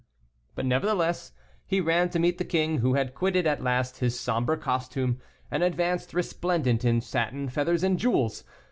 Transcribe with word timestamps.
But, 0.55 0.65
nevertheless, 0.65 1.31
he 1.63 1.79
ran 1.79 2.09
to 2.09 2.17
meet 2.17 2.39
the 2.39 2.43
king, 2.43 2.79
who 2.79 2.95
had 2.95 3.13
quitted 3.13 3.45
at 3.45 3.61
last 3.61 3.99
his 3.99 4.19
somber 4.19 4.57
costume, 4.57 5.21
and 5.51 5.61
advanced 5.61 6.15
resplendent 6.15 6.83
in 6.83 7.01
satin, 7.01 7.49
feathers, 7.49 7.83
and 7.83 7.99
jewels. 7.99 8.43